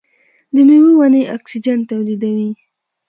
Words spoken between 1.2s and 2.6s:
اکسیجن تولیدوي.